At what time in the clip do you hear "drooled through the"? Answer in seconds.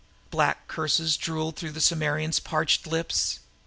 1.15-1.95